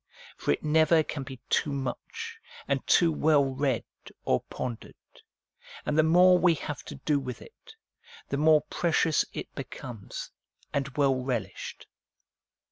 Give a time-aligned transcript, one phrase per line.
[0.35, 3.85] For it never can be too much and too well read
[4.25, 4.95] or pondered,
[5.85, 7.75] and the more we have to do with it,
[8.29, 10.31] the more precious it becomes
[10.73, 11.85] and well relished.